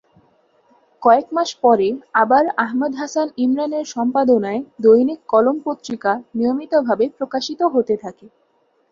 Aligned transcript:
কয়েকমাস 1.01 1.49
পরে 1.63 1.87
আবার 2.13 2.43
আহমদ 2.57 2.91
হাসান 2.95 3.27
ইমরান 3.37 3.71
এর 3.73 3.85
সম্পাদনায় 3.87 4.61
দৈনিক 4.79 5.19
কলম 5.27 5.57
পত্রিকা 5.65 6.11
নিয়মিত 6.35 6.73
ভাবে 6.87 7.05
প্রকাশ 7.17 7.43
হতে 7.73 7.95
থাকে। 8.03 8.25